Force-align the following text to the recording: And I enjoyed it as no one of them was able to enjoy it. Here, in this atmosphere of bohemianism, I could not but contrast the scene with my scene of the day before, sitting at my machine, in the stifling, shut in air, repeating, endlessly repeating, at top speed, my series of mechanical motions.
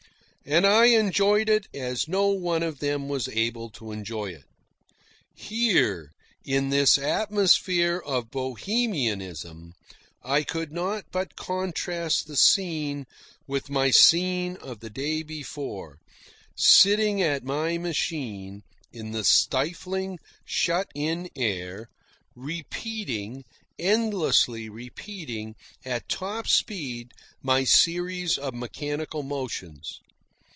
And 0.43 0.65
I 0.65 0.85
enjoyed 0.85 1.49
it 1.49 1.67
as 1.71 2.07
no 2.07 2.29
one 2.29 2.63
of 2.63 2.79
them 2.79 3.07
was 3.07 3.27
able 3.27 3.69
to 3.69 3.91
enjoy 3.91 4.31
it. 4.33 4.45
Here, 5.35 6.11
in 6.43 6.69
this 6.71 6.97
atmosphere 6.97 8.01
of 8.03 8.31
bohemianism, 8.31 9.75
I 10.23 10.41
could 10.41 10.71
not 10.71 11.05
but 11.11 11.35
contrast 11.35 12.25
the 12.25 12.35
scene 12.35 13.05
with 13.45 13.69
my 13.69 13.91
scene 13.91 14.55
of 14.57 14.79
the 14.79 14.89
day 14.89 15.21
before, 15.21 15.99
sitting 16.57 17.21
at 17.21 17.43
my 17.43 17.77
machine, 17.77 18.63
in 18.91 19.11
the 19.11 19.23
stifling, 19.23 20.17
shut 20.43 20.89
in 20.95 21.29
air, 21.35 21.87
repeating, 22.35 23.45
endlessly 23.77 24.69
repeating, 24.69 25.55
at 25.85 26.09
top 26.09 26.47
speed, 26.47 27.11
my 27.43 27.63
series 27.63 28.39
of 28.39 28.55
mechanical 28.55 29.21
motions. 29.21 29.99